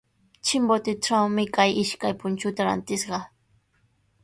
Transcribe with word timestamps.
Chimbotetrawmi 0.51 1.43
kay 1.59 1.69
ishkay 1.83 2.13
punchuta 2.21 2.61
rantishqaa. 2.69 3.23